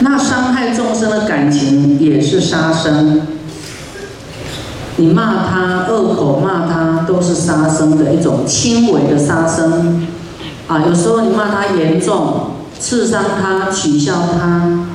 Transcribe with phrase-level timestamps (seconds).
[0.00, 3.22] 那伤害众生的感情也是杀生。
[4.96, 10.06] 你骂他恶口骂他，都是杀生的一种轻微的杀生。
[10.66, 14.86] 啊，有时候你骂他严重，刺伤他，取笑他，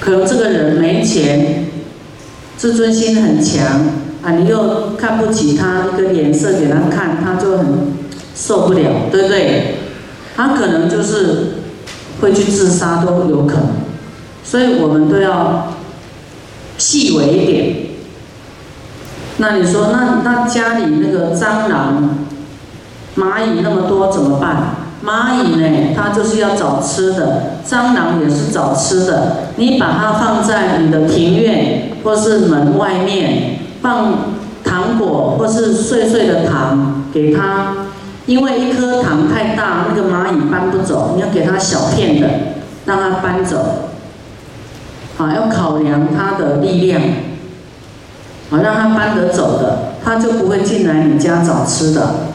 [0.00, 1.66] 可能这个人没钱，
[2.56, 3.64] 自尊心很强
[4.22, 7.66] 啊，你又看不起他，一个脸色给他看，他就很
[8.34, 9.76] 受不了，对不对？
[10.36, 11.53] 他可能就是
[12.20, 13.66] 会去自杀都有可能，
[14.42, 15.74] 所以我们都要
[16.78, 17.76] 细微一点。
[19.38, 22.18] 那你说，那那家里那个蟑螂、
[23.16, 24.76] 蚂蚁那么多怎么办？
[25.04, 29.48] 蚂蚁呢，它就是要找吃的；蟑螂也是找吃的。
[29.56, 34.14] 你把它放在你的庭院或是门外面，放
[34.62, 37.83] 糖果或是碎碎的糖给它。
[38.26, 42.28] 因为一颗糖太大，那个蚂蚁搬不走，你要给它小片的，
[42.86, 43.90] 让它搬走。
[45.18, 47.02] 好，要考量它的力量，
[48.50, 52.30] 好让它搬得走的，它就不会进来你家找吃的。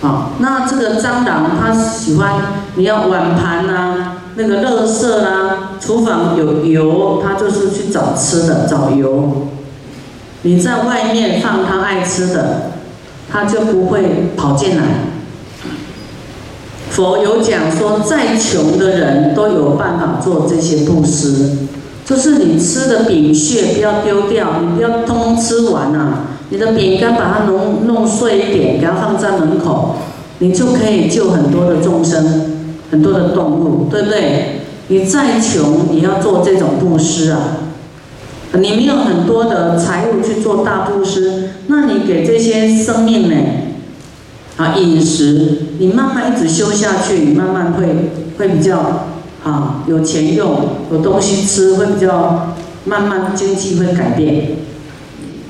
[0.00, 2.34] 好，那这个蟑螂它喜欢
[2.76, 9.48] 你要碗盘呐，那个垃圾啦，厨房有油，它就是去找吃的，找油。
[10.42, 12.71] 你在外面放它爱吃的。
[13.32, 14.82] 他就不会跑进来。
[16.90, 21.56] 佛有讲说，再穷的人都有办法做这些布施，
[22.04, 26.26] 就是你吃的饼屑不要丢掉，你不要通通吃完啊。
[26.50, 29.96] 你的饼干把它弄弄碎一点，给它放在门口，
[30.40, 34.60] 你就可以救很多的众生，很多的动物，对不对？
[34.88, 37.38] 你再穷也要做这种布施啊。
[38.54, 43.36] 你没有很多的财物去做大布施，那你给这些生命呢？
[44.58, 49.06] 啊，饮食，你慢慢一直修下去，你慢慢会会比较
[49.42, 54.50] 啊有钱用，有东西吃，会比较慢慢经济会改变。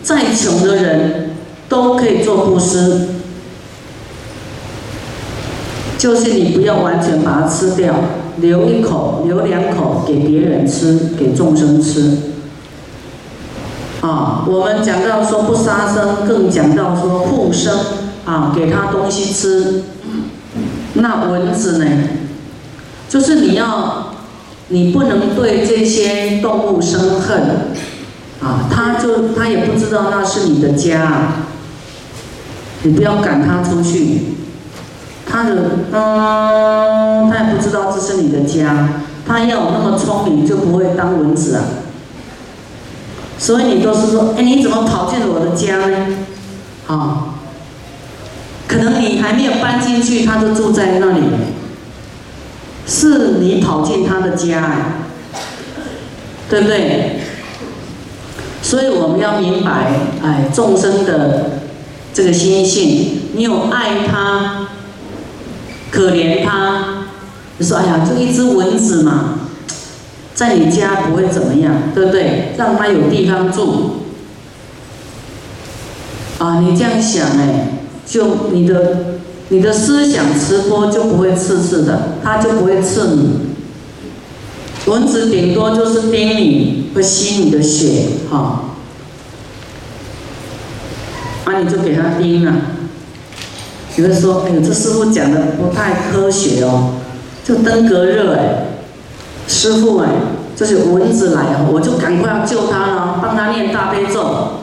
[0.05, 1.30] 再穷的人
[1.69, 3.08] 都可以做布施，
[5.98, 7.95] 就是你不要完全把它吃掉，
[8.36, 12.17] 留一口，留两口给别人吃，给众生吃。
[14.02, 17.79] 啊，我们讲到说不杀生，更讲到说护生
[18.24, 19.85] 啊，给他东西吃。
[20.95, 21.86] 那蚊子呢？
[23.08, 24.14] 就是你要，
[24.68, 27.42] 你不能对这些动物生恨
[28.42, 31.34] 啊，他就他也不知道那是你的家，
[32.83, 34.34] 你不要赶他出去。
[35.30, 35.55] 他的
[35.92, 38.89] 嗯，他也不知道这是你的家，
[39.27, 41.63] 他要有那么聪明，就不会当蚊子啊。
[43.42, 46.07] 所以你都是说，哎，你怎么跑进我的家呢？
[46.86, 47.35] 啊，
[48.69, 51.25] 可能你还没有搬进去，他就住在那里，
[52.86, 54.95] 是你跑进他的家，
[56.48, 57.19] 对不对？
[58.63, 59.91] 所以我们要明白，
[60.23, 61.63] 哎，众生的
[62.14, 64.69] 这个心性，你有爱他，
[65.91, 67.07] 可怜他，
[67.58, 69.41] 你说，哎呀，就一只蚊子嘛。
[70.42, 72.53] 在你家不会怎么样，对不对？
[72.57, 74.03] 让他有地方住。
[76.39, 77.69] 啊，你这样想哎，
[78.05, 79.20] 就你的
[79.51, 83.39] 你的思想吃播就不会刺刺的，它就不会刺你。
[84.86, 88.64] 蚊子顶多就是叮你，会吸你的血，哈。
[91.45, 92.52] 啊，你就给它叮了。
[93.95, 96.95] 有人说，哎呦，这师傅讲的不太科学哦，
[97.45, 98.71] 就登革热哎。
[99.48, 100.08] 师傅哎，
[100.57, 104.61] 就是蚊子来了，我就赶快要救他了，帮他念大悲咒，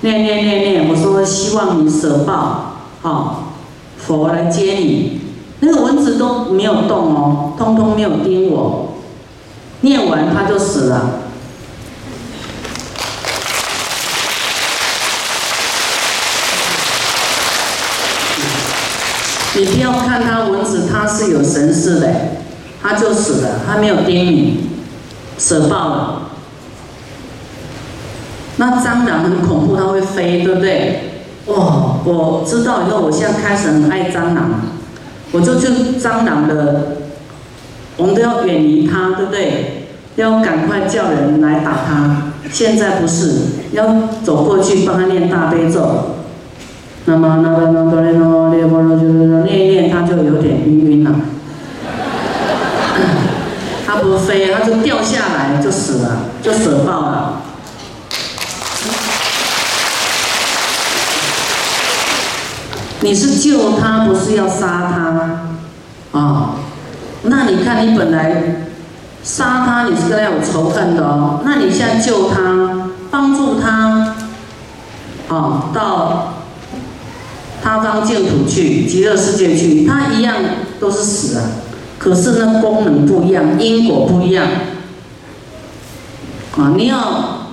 [0.00, 0.88] 念念念念。
[0.88, 3.52] 我说希望你舍报，好，
[3.98, 5.20] 佛来接你。
[5.60, 8.94] 那个蚊子都没有动哦，通通没有叮我。
[9.80, 11.20] 念完他就死了。
[19.54, 22.08] 你不要看他蚊子，它是有神识的。
[22.86, 24.60] 他就死了，他没有叮你，
[25.36, 26.22] 舍爆了。
[28.58, 31.24] 那蟑螂很恐怖，它会飞，对不对？
[31.46, 34.60] 哇，我知道以后，我现在开始很爱蟑螂，
[35.32, 35.66] 我就去
[35.98, 36.98] 蟑螂的，
[37.96, 39.88] 我们都要远离它，对不对？
[40.14, 42.32] 要赶快叫人来打它。
[42.52, 46.14] 现在不是，要走过去帮他念大悲咒。
[47.06, 51.10] 那么那个那个那个那个那个念一念，他就有点晕晕了。
[53.96, 57.40] 它不飞，它就掉下来就死了，就死爆了。
[63.00, 66.56] 你是救它，不是要杀它啊？
[67.22, 68.68] 那你看，你本来
[69.24, 71.40] 杀他，你是跟他有仇恨的哦。
[71.44, 74.14] 那你现在救他，帮助他，
[75.28, 76.34] 啊，到
[77.62, 80.36] 他方净土去，极乐世界去，他一样
[80.78, 81.42] 都是死啊。
[81.98, 84.46] 可是那功能不一样，因果不一样。
[86.56, 87.50] 啊，你要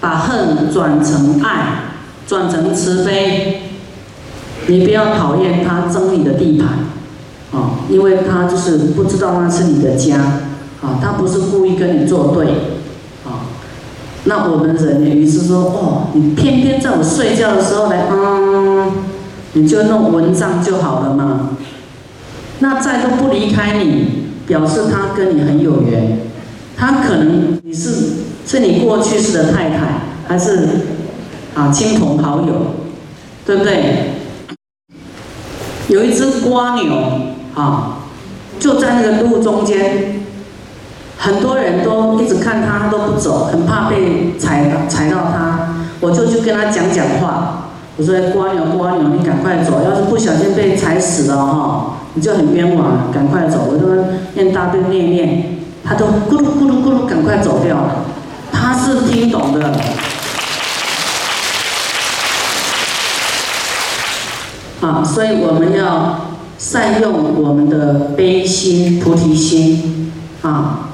[0.00, 1.82] 把恨转成爱，
[2.26, 3.62] 转成慈悲。
[4.66, 6.68] 你不要讨厌他争你的地盘，
[7.58, 10.16] 啊，因为他就是不知道那是你的家，
[10.82, 12.46] 啊，他不是故意跟你作对，
[13.24, 13.48] 啊，
[14.24, 18.92] 那我们人呢于是说，哦，你偏偏在我睡觉的时候来，嗯，
[19.54, 21.50] 你就弄蚊帐就好了嘛，
[22.60, 26.18] 那再都不离开你，表示他跟你很有缘，
[26.76, 27.90] 他可能你是
[28.46, 30.68] 是你过去式的太太，还是
[31.54, 32.74] 啊亲朋好友，
[33.46, 34.12] 对不对？
[35.88, 36.92] 有一只瓜牛，
[37.54, 38.00] 啊，
[38.58, 40.20] 就在那个路中间，
[41.16, 45.76] 很多人都一直看它都不走，很怕被踩到踩到它。
[46.00, 54.04] 我就去跟他讲讲话，我说：“瓜牛，瓜牛，你赶快走，要是不小心被踩死了哈，你就很冤枉，赶快走。”我说
[54.34, 58.04] ：“念大悲念念，他都咕噜咕噜咕噜赶快走掉了。”
[58.52, 59.74] 他是听懂的。
[64.80, 66.20] 啊，所以我们要
[66.56, 70.12] 善用我们的悲心、菩提心
[70.42, 70.90] 啊。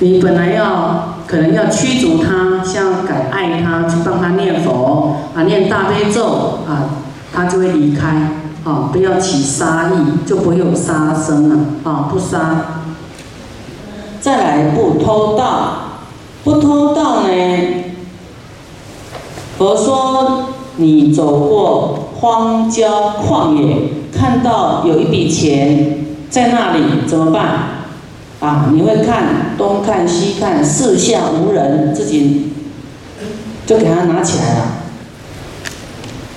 [0.00, 6.88] 你本来要可能要驱逐他，像改爱他，去帮他念佛啊，念大悲咒啊，
[7.32, 8.32] 他就会离开
[8.64, 8.88] 啊。
[8.90, 12.08] 不要起杀意，就不会有杀生了啊。
[12.10, 12.80] 不杀，
[14.20, 16.00] 再来不偷盗，
[16.42, 17.30] 不偷盗呢？
[19.58, 20.44] 佛说
[20.76, 22.04] 你走过。
[22.18, 23.76] 荒郊旷野，
[24.12, 27.77] 看到有一笔钱在那里，怎么办？
[28.40, 32.52] 啊，你会看东看西看，四下无人，自己
[33.66, 34.64] 就给他拿起来了。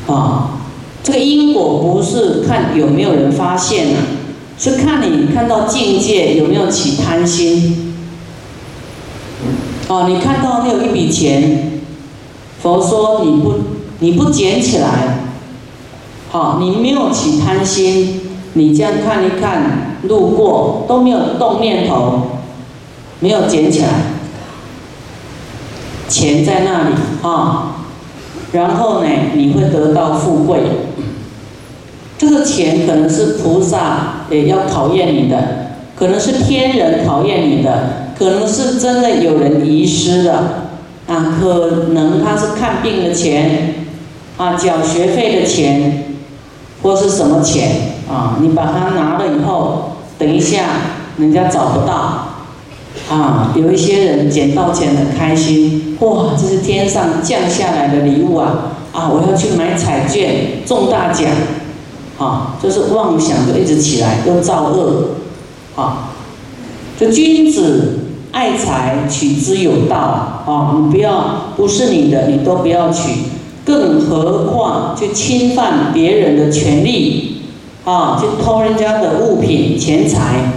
[0.07, 0.59] 啊，
[1.03, 4.01] 这个因果不是看有没有人发现啊，
[4.57, 7.93] 是看你看到境界有没有起贪心。
[9.87, 11.81] 哦，你看到那有一笔钱，
[12.61, 13.53] 佛说你不
[13.99, 15.19] 你不捡起来。
[16.31, 18.20] 好，你没有起贪心，
[18.53, 22.21] 你这样看一看，路过都没有动念头，
[23.19, 23.87] 没有捡起来，
[26.09, 27.85] 钱在那里啊，
[28.51, 30.59] 然后呢，你会得到富贵。
[32.17, 40.33] 这个钱可能是菩萨也要考验你的，可能是天人考验你的，可能是真的有人遗失的，
[41.07, 43.85] 啊，可能他是看病的钱，
[44.35, 46.07] 啊，缴学费的钱。
[46.83, 48.37] 或是什么钱啊？
[48.41, 50.65] 你把它拿了以后，等一下
[51.17, 52.27] 人家找不到，
[53.09, 58.73] 啊，有一些人捡到钱很开心，哇，这是天上降下来的礼物啊！
[58.91, 61.29] 啊，我要去买彩券中大奖，
[62.17, 65.11] 啊，就是妄想就一直起来，又造恶，
[65.77, 66.09] 啊，
[66.99, 67.99] 这君子
[68.33, 70.75] 爱财，取之有道啊！
[70.77, 73.11] 你不要不是你的，你都不要取。
[73.63, 77.00] 更何况去侵犯别人的权利，
[77.83, 80.51] 啊，去偷人家的物品、钱财，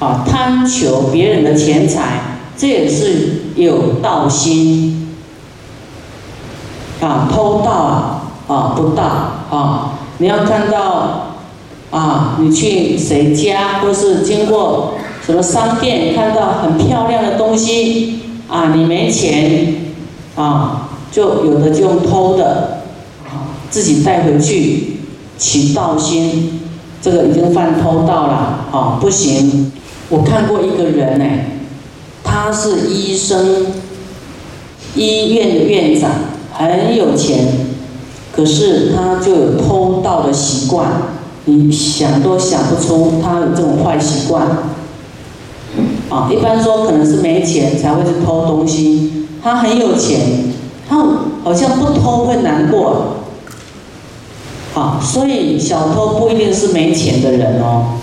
[0.00, 5.14] 啊，贪求别人的钱财，这也是有盗心，
[7.00, 9.02] 啊，偷盗啊，不盗
[9.50, 11.36] 啊，你要看到，
[11.90, 19.74] 啊，你去谁家，或是经过什么商店，看到很漂亮的东西，啊，你没钱，
[20.36, 20.80] 啊。
[21.12, 22.80] 就有的就用偷的，
[23.24, 24.93] 啊，自己带回去，
[25.44, 26.58] 起盗心，
[27.02, 29.70] 这个已经犯偷盗了，啊，不行。
[30.08, 31.24] 我看过一个人呢，
[32.22, 33.66] 他是医生，
[34.94, 36.10] 医院的院长，
[36.50, 37.46] 很有钱，
[38.34, 40.88] 可是他就有偷盗的习惯，
[41.44, 44.46] 你想都想不出他有这种坏习惯。
[46.08, 50.54] 啊，一般说可能是没钱才会去偷东西，他很有钱。
[50.88, 51.02] 他
[51.42, 53.23] 好像不偷会难过，
[54.74, 57.94] 好，所以小偷不一定是没钱的人哦。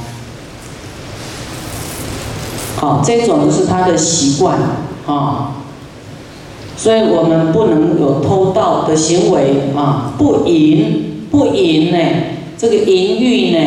[2.77, 4.57] 好，这种是他的习惯
[5.05, 5.55] 啊，
[6.77, 11.97] 所以我们不能有偷盗的行为啊，不淫不淫呢，
[12.57, 13.59] 这个淫欲呢，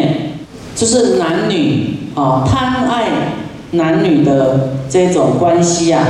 [0.75, 3.35] 就是男女啊贪爱
[3.73, 6.09] 男女的这种关系啊，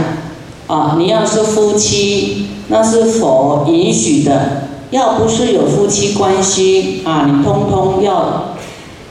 [0.69, 2.47] 啊，你要是夫妻。
[2.69, 4.69] 那是否允许的？
[4.95, 8.55] 要不是有夫妻关系啊，你通通要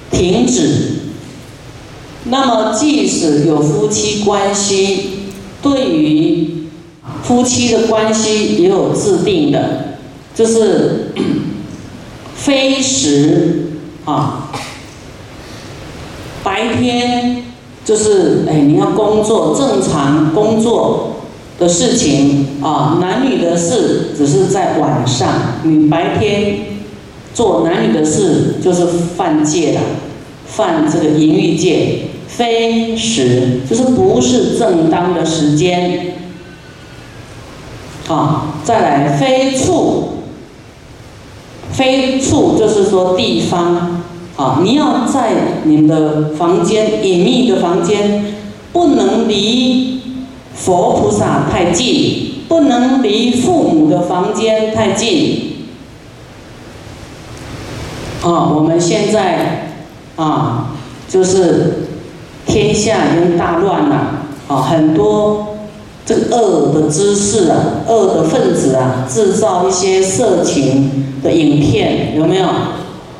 [0.09, 0.91] 停止。
[2.23, 5.09] 那么即使有夫妻关系，
[5.61, 6.69] 对于
[7.21, 9.97] 夫妻的关系也有制定的，
[10.33, 11.11] 就是
[12.33, 13.73] 非时
[14.05, 14.49] 啊，
[16.43, 17.43] 白天
[17.83, 21.12] 就是哎你要工作正常工作
[21.63, 25.29] 的事情啊，男女的事只是在晚上，
[25.63, 26.57] 你白天
[27.33, 29.79] 做男女的事就是犯戒了，
[30.45, 36.15] 犯这个淫欲戒，非时就是不是正当的时间。
[38.09, 40.09] 啊，再来非处，
[41.71, 44.03] 非处就是说地方，
[44.35, 48.35] 啊，你要在你的房间隐秘的房间，
[48.73, 50.01] 不能离
[50.55, 55.67] 佛菩萨太近，不能离父母的房间太近。
[58.21, 59.69] 啊，我们现在
[60.15, 60.75] 啊，
[61.09, 61.87] 就是
[62.45, 65.47] 天下已经大乱了，啊，很多。
[66.05, 67.55] 这个恶的知识啊，
[67.87, 72.45] 恶的分子啊，制造一些色情的影片，有没有？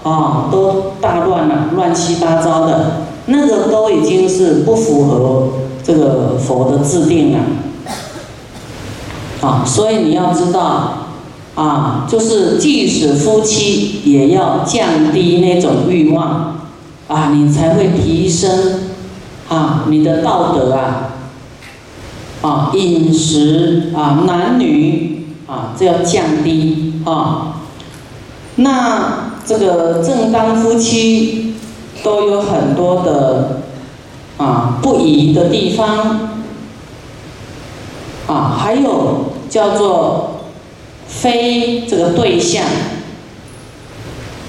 [0.03, 5.47] 啊，都大乱了，乱七八糟的，那个都已经是不符合
[5.83, 7.39] 这个佛的制定啊。
[9.41, 11.09] 啊，所以你要知道，
[11.55, 16.59] 啊，就是即使夫妻也要降低那种欲望，
[17.07, 18.79] 啊，你才会提升，
[19.49, 21.09] 啊，你的道德啊。
[22.41, 27.61] 啊，饮食啊，男女啊，这要降低啊。
[28.57, 31.55] 那这个正当夫妻
[32.03, 33.61] 都有很多的
[34.37, 36.29] 啊不宜的地方
[38.27, 40.41] 啊，还有叫做
[41.07, 42.63] 非这个对象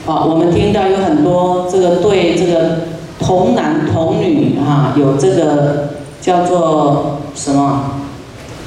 [0.06, 2.80] 啊，我们听到有很多这个对这个
[3.18, 7.20] 童男童女啊，有这个叫做。
[7.36, 7.90] 什么？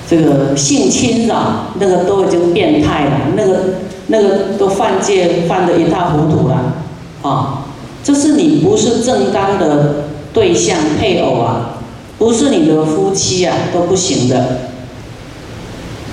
[0.09, 3.59] 这个性侵扰，那个都已经变态了，那个
[4.07, 6.73] 那个都犯戒犯得一塌糊涂了，
[7.21, 7.63] 啊，
[8.03, 10.06] 这是你不是正当的
[10.37, 11.79] 对象配偶啊，
[12.19, 14.69] 不是你的夫妻啊都不行的，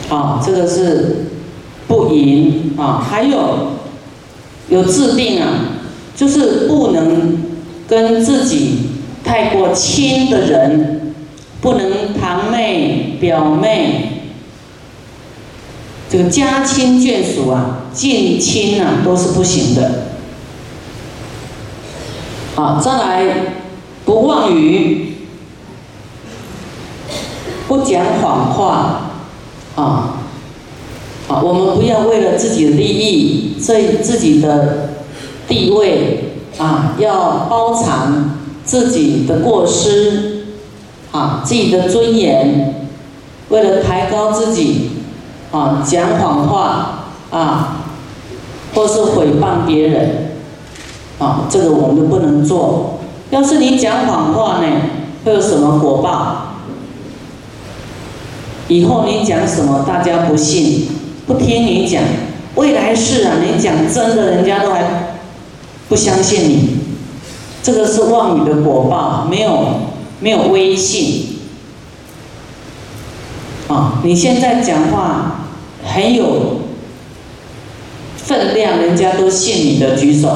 [0.08, 1.26] 啊，这个是
[1.86, 3.72] 不淫啊，还有
[4.70, 5.48] 有制定啊，
[6.16, 7.38] 就是不能
[7.86, 8.78] 跟自己
[9.22, 11.02] 太过亲的人。
[11.60, 14.20] 不能堂妹、表妹，
[16.10, 20.08] 这个家亲眷属啊，近亲啊，都是不行的。
[22.54, 23.24] 好，再来，
[24.04, 25.14] 不妄语，
[27.66, 29.00] 不讲谎话，
[29.76, 30.16] 啊，
[31.28, 34.90] 啊，我们不要为了自己的利益、这自己的
[35.48, 40.32] 地位啊，要包藏自己的过失。
[41.14, 42.88] 啊，自己的尊严，
[43.48, 44.90] 为了抬高自己，
[45.52, 47.76] 啊，讲谎话，啊，
[48.74, 50.32] 或是诽谤别人，
[51.20, 52.93] 啊，这个我们都不能做。
[53.34, 54.66] 要是你讲谎话呢，
[55.24, 56.54] 会有什么果报？
[58.68, 60.86] 以后你讲什么，大家不信，
[61.26, 62.00] 不听你讲，
[62.54, 64.84] 未来世啊，你讲真的，人家都还
[65.88, 66.76] 不相信你，
[67.62, 69.92] 这个是妄语的果报，没有。
[70.20, 71.40] 没有威信
[73.68, 74.00] 啊！
[74.02, 75.48] 你现在讲话
[75.84, 76.60] 很有
[78.16, 80.30] 分量，人家都信你的，举手。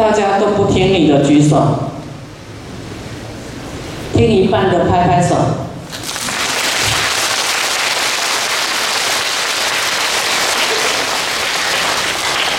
[0.00, 1.90] 大家都不听你的，举手。
[4.14, 5.36] 听一半的，拍拍手。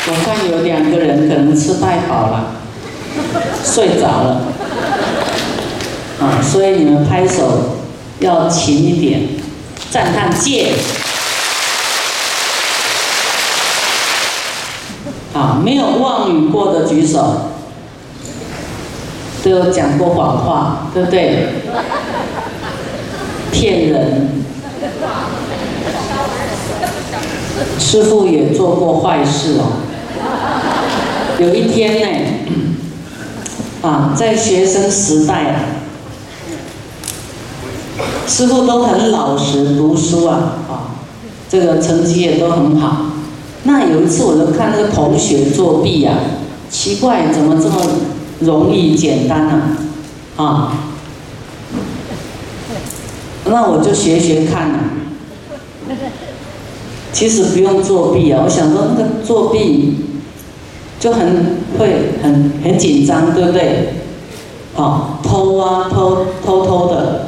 [0.05, 2.51] 我看有两个人可能吃太饱了，
[3.65, 4.43] 睡着了。
[6.19, 7.77] 啊，所以你们拍手
[8.19, 9.21] 要勤一点，
[9.89, 10.73] 赞叹戒。
[15.33, 17.51] 啊，没有妄语过的举手，
[19.43, 21.47] 都有讲过谎话，对不对？
[23.51, 24.29] 骗人。
[27.79, 29.73] 师傅也做过坏事哦。
[31.39, 32.07] 有一天呢，
[33.81, 35.59] 啊，在学生时代啊。
[38.27, 40.95] 师傅都很老实读书啊，啊，
[41.49, 43.10] 这个成绩也都很好。
[43.63, 46.13] 那有一次我就看那个同学作弊呀，
[46.69, 47.79] 奇怪，怎么这么
[48.39, 49.77] 容易简单呢？
[50.35, 50.73] 啊，
[53.45, 54.79] 那我就学学看呐。
[57.13, 59.97] 其实不用作弊啊，我想说那个作弊
[60.99, 63.89] 就很会很很紧张，对不对？
[64.75, 67.27] 啊，偷啊，偷偷偷的。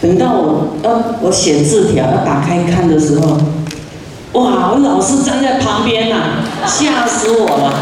[0.00, 3.36] 等到我要我写字条要打开看的时候，
[4.34, 6.16] 哇，我老师站在旁边呐，
[6.66, 7.72] 吓死我了。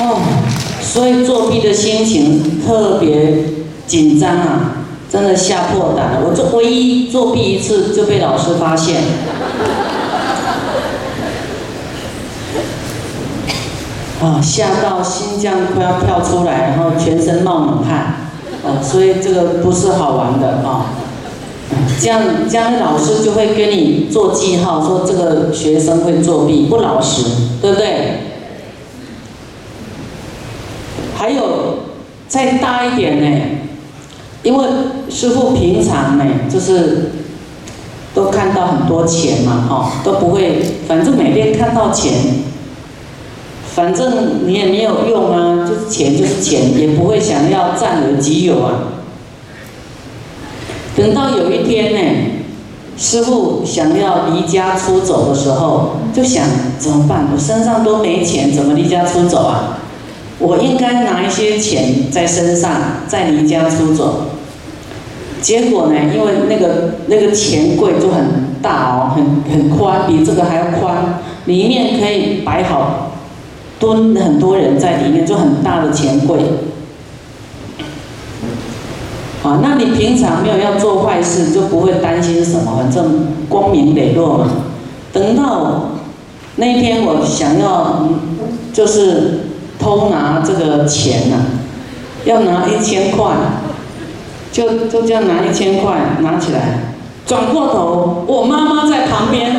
[0.00, 0.18] 哦，
[0.82, 3.44] 所以作弊的心情特别
[3.86, 4.72] 紧张啊，
[5.10, 6.20] 真的吓破胆了。
[6.26, 9.02] 我这唯一作弊一次就被老师发现。
[14.20, 18.25] 啊，吓到心脏快要跳出来，然后全身冒冷汗，
[18.82, 20.86] 所以这个不是好玩的啊。
[22.00, 27.24] 这样，这样老师就会跟你做记号，说这个学生会作弊，不老实，
[27.60, 28.20] 对不对？
[31.16, 31.78] 还有
[32.28, 33.46] 再大一点呢，
[34.42, 34.66] 因为
[35.08, 37.12] 师傅平常呢，就是
[38.14, 42.12] 都看到很多钱嘛，哈，都不会，反正每天看到钱。
[43.76, 48.72] 反正你也没有用啊，就是钱就是钱，也不会想要占为己有啊。
[50.96, 52.00] 等到有一天呢，
[52.96, 56.46] 师傅想要离家出走的时候，就想
[56.78, 57.28] 怎么办？
[57.30, 59.78] 我身上都没钱，怎么离家出走啊？
[60.38, 64.28] 我应该拿一些钱在身上，再离家出走。
[65.42, 73.05] 结果呢，因为那个那个钱柜就很大哦，很很宽，比这个还要宽，里面可以摆好。
[73.78, 76.38] 蹲很多人在里面，就很大的钱柜。
[79.42, 84.48] 啊，那你平常没有要做坏事，就不会担心什么，反正光明磊落嘛。
[85.12, 85.90] 等到
[86.56, 88.08] 那天我想要，
[88.72, 89.40] 就是
[89.78, 91.36] 偷拿这个钱呐，
[92.24, 93.34] 要拿一千块，
[94.50, 99.54] 就就这样拿一千块拿起来，转过头，我妈妈在旁边。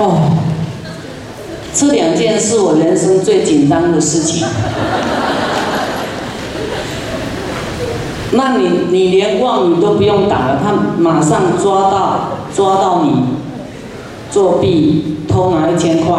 [0.00, 0.32] 哦，
[1.74, 4.46] 这两件是我人生最紧张的事情。
[8.32, 13.24] 那你你连望你都不用打了，他马上抓到抓到你
[14.30, 16.16] 作弊偷拿一千块，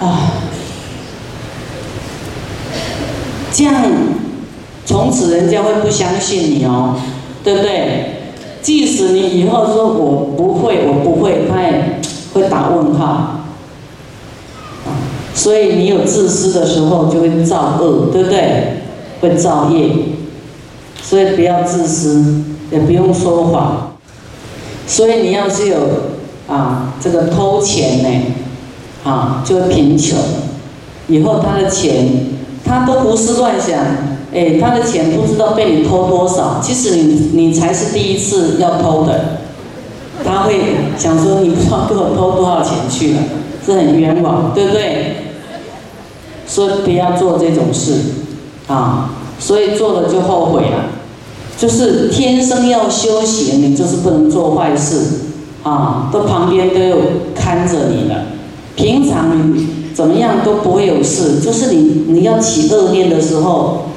[0.00, 0.32] 啊，
[3.52, 3.74] 这样
[4.86, 6.94] 从此人家会不相信你哦，
[7.44, 8.32] 对不对？
[8.62, 11.99] 即使你以后说我不会，我不会，他也。
[12.32, 13.42] 会打问号，啊，
[15.34, 18.82] 所以你有自私的时候就会造恶，对不对？
[19.20, 19.90] 会造业，
[21.02, 23.96] 所以不要自私，也不用说谎。
[24.86, 25.76] 所以你要是有
[26.48, 28.08] 啊这个偷钱呢，
[29.04, 30.18] 啊就会贫穷。
[31.08, 32.26] 以后他的钱
[32.64, 33.78] 他都胡思乱想，
[34.32, 39.39] 哎，他的钱不知道被你偷多少，其实你你才是第一次要偷的。
[40.24, 40.60] 他会
[40.96, 43.20] 想说：“你不知道给我偷多少钱去了，
[43.64, 45.16] 是很冤枉，对不对？”
[46.46, 47.94] 所以不要做这种事，
[48.66, 50.86] 啊，所以做了就后悔了。
[51.56, 55.20] 就是天生要修行，你就是不能做坏事，
[55.62, 56.96] 啊，都旁边都有
[57.34, 58.14] 看着你的。
[58.76, 63.90] 平常你怎么样都不会有事，就是你你要起恶念的时候，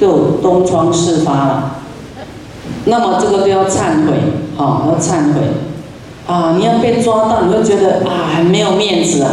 [0.00, 1.74] 就东窗事发了。
[2.86, 4.14] 那么这个都要忏悔，
[4.58, 5.40] 好，要忏悔，
[6.26, 9.30] 啊，你要被抓到，你会觉得啊，很没有面子啊，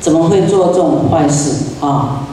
[0.00, 2.26] 怎么会做这种坏事啊？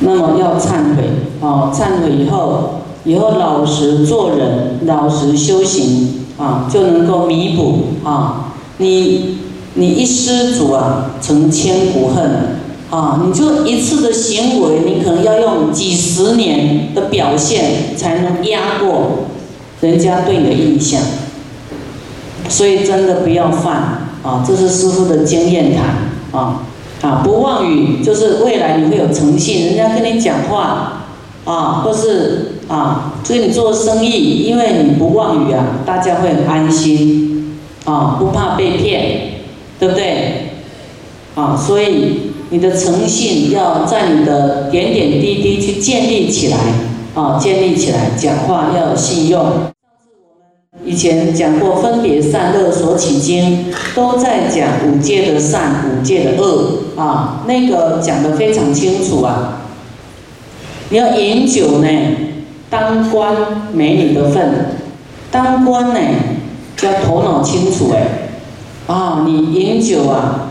[0.00, 1.08] 那么要忏悔，
[1.40, 9.38] 啊，忏悔以后，以后老实做人，老实修行，啊，就能够弥补啊，你
[9.72, 12.60] 你一失足啊，成千古恨。
[12.90, 19.28] 啊，你就一次的行为，你可能要用几十年的表现才能压过
[19.80, 21.00] 人家对你的印象，
[22.48, 24.44] 所以真的不要犯啊！
[24.46, 26.62] 这是师傅的经验谈啊
[27.02, 27.22] 啊！
[27.24, 31.04] 不妄语，就是未来你会有诚信，人家跟你讲话
[31.44, 39.42] 啊，或是啊跟你做生意，因为你不妄语啊，大家会很安心啊，不怕被骗，
[39.78, 40.50] 对不对？
[41.34, 42.30] 啊，所以。
[42.52, 46.58] 你的诚信要在你的点点滴滴去建立起来，
[47.14, 49.44] 啊，建立起来，讲话要有信用。
[50.84, 59.62] 以前讲过分别善恶所起经，都在讲五戒的善，五戒的恶，啊，那个讲得非常清楚啊。
[60.90, 61.88] 你要饮酒呢，
[62.70, 63.34] 当官
[63.72, 64.76] 没你的份，
[65.30, 66.00] 当官呢，
[66.82, 68.06] 要头脑清楚哎，
[68.86, 70.49] 啊，你饮酒啊。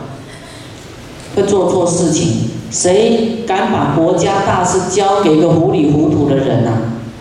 [1.36, 6.72] 会做错事情，谁敢把国家大事交给一个糊里糊涂的人呢？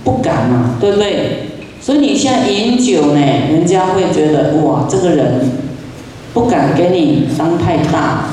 [0.04, 1.48] 不敢嘛，对不对？
[1.80, 5.50] 所以你现在饮酒呢，人家会觉得哇，这个人
[6.34, 8.24] 不敢给你当太大。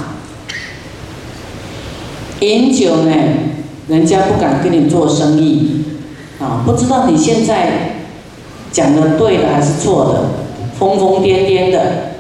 [2.40, 3.12] 饮酒呢，
[3.88, 5.84] 人家不敢跟你做生意，
[6.40, 8.02] 啊，不知道你现在
[8.72, 10.24] 讲的对的还是错的，
[10.78, 12.12] 疯疯癫癫的，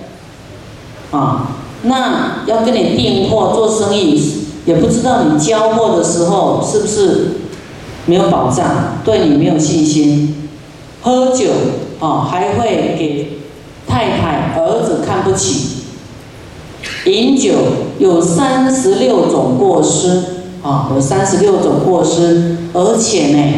[1.12, 1.55] 啊，
[1.86, 4.42] 那要跟你订货做生意。
[4.66, 7.34] 也不知道你交货的时候是不是
[8.08, 10.50] 没有保障，对你没有信心。
[11.04, 11.46] 喝酒
[12.00, 13.38] 啊，还会给
[13.88, 15.84] 太太、儿子看不起。
[17.06, 17.54] 饮酒
[18.00, 20.24] 有三十六种过失
[20.64, 23.54] 啊，有三十六种过失，而且呢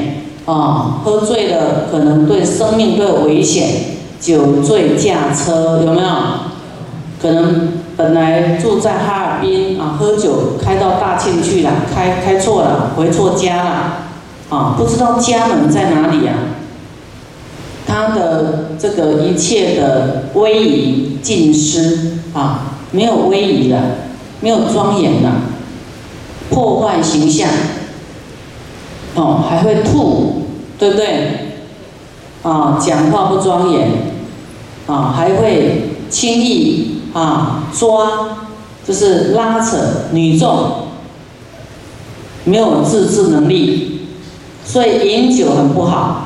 [0.45, 3.95] 啊，喝醉了可能对生命都有危险。
[4.19, 6.09] 酒醉驾车有没有？
[7.21, 7.76] 可能。
[7.97, 13.93] 本来住在哈尔滨啊，喝酒开到大庆去了，开开错了，回错家了，
[14.49, 16.33] 啊，不知道家门在哪里呀？
[17.87, 23.81] 他的这个一切的威仪尽失啊，没有威仪了，
[24.41, 25.31] 没有庄严了，
[26.51, 27.49] 破坏形象，
[29.15, 30.43] 哦，还会吐，
[30.77, 31.55] 对不对？
[32.43, 33.89] 啊，讲话不庄严，
[34.85, 36.96] 啊，还会轻易。
[37.13, 38.37] 啊，抓
[38.87, 39.77] 就是拉扯
[40.11, 40.69] 女众，
[42.45, 44.01] 没有自制能力，
[44.63, 46.23] 所以饮酒很不好。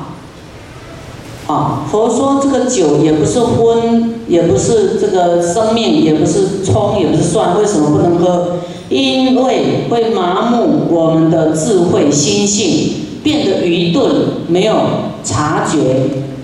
[1.47, 8.57] 啊，佛说这个酒也不是荤，也不是这个生命，也不是葱，也不是蒜，为什么不能喝？
[8.89, 14.11] 因为会麻木我们的智慧心性，变得愚钝，
[14.47, 14.75] 没有
[15.23, 15.79] 察觉，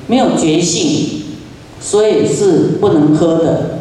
[0.08, 1.23] 没有觉性，
[1.80, 3.77] 所以是不能喝的。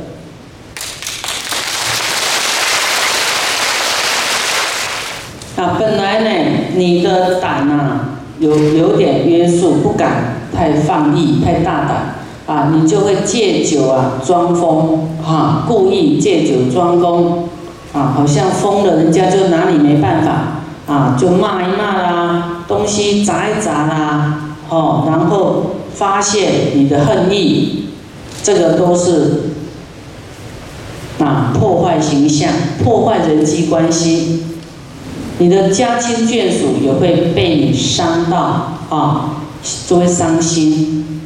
[5.56, 6.30] 啊，本来呢，
[6.76, 17.48] 你的胆呐有有点约束，不敢太放逸、太大胆啊，你就会借酒啊装疯啊，故意借酒装疯
[17.94, 24.38] 啊，好像疯了，人家就拿你没办法啊，就骂一骂啦，东西砸一砸啦，
[24.68, 27.86] 哦，然后发泄你的恨意，
[28.42, 29.52] 这个都是
[31.18, 32.50] 啊破坏形象、
[32.84, 34.42] 破坏人际关系。
[35.38, 39.42] 你的家亲眷属也会被你伤到啊，
[39.86, 41.20] 就会伤心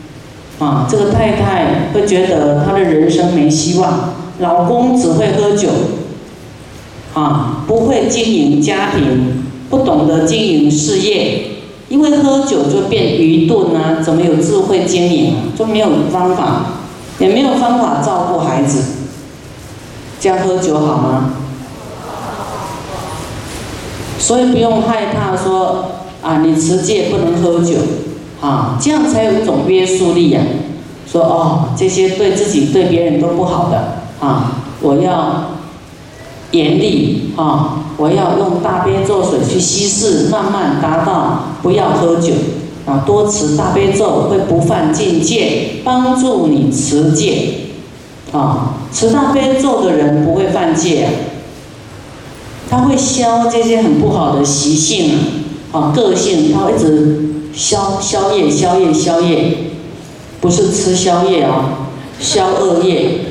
[0.59, 0.87] 啊。
[0.91, 5.69] 这个太太会觉得她的人生没希望，老公只会喝酒
[7.15, 11.45] 啊，不会经营家庭，不懂得经营事业，
[11.89, 15.37] 因为喝酒就变愚钝啊，怎么有智慧经营啊？
[15.57, 16.67] 就没有方法，
[17.21, 18.83] 也没有方法照顾孩子，
[20.19, 21.35] 这样喝酒好吗？
[24.21, 25.87] 所以不用害怕说
[26.23, 27.79] 啊，你持戒不能喝酒，
[28.41, 30.41] 啊，这样才有一种约束力呀。
[31.11, 35.57] 说哦，这些对自己对别人都不好的啊，我要
[36.53, 42.35] 严厉啊，我要用大悲咒水去稀释，慢慢达到不要喝酒
[42.87, 47.55] 啊，多持大悲咒会不犯境界，帮助你持戒
[48.33, 51.09] 啊，持大悲咒的人不会犯戒。
[52.71, 55.19] 他会消这些很不好的习性
[55.73, 57.19] 啊，个性，他会一直
[57.53, 59.57] 消消业、消业、消业，
[60.41, 61.89] 不是吃宵夜啊，
[62.21, 63.27] 消恶业。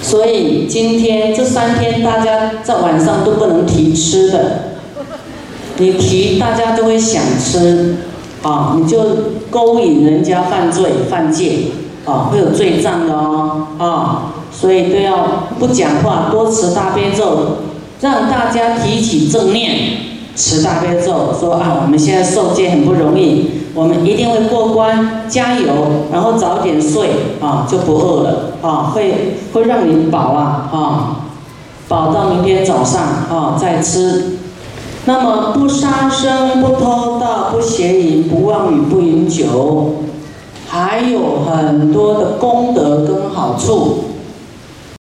[0.00, 4.76] 所以今天这三天，大家在晚上都不能提吃的，
[5.78, 7.96] 你提大家都会想吃，
[8.42, 8.98] 啊，你就
[9.50, 11.72] 勾引人家犯罪、犯戒。
[12.06, 17.58] 啊，会有罪障的哦，啊，所以都要不讲话，多持大悲咒，
[18.00, 19.98] 让大家提起正念，
[20.34, 25.68] 持大悲咒，说啊，我们现在受戒很不容易，我们一定会过关，加油，
[26.10, 31.16] 然后早点睡，啊，就不饿了，啊，会会让你饱啊，啊，
[31.86, 34.38] 饱到明天早上，啊，再吃。
[35.06, 39.94] 那么不杀生，不偷盗，不邪淫，不妄语，不饮酒。
[40.68, 44.04] 还有很多的功德跟好处